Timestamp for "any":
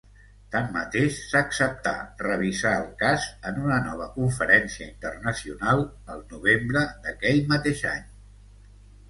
7.93-8.11